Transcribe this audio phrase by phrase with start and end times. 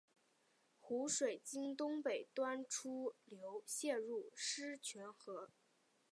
[0.79, 5.51] 湖水经东北端出流泄入狮泉河。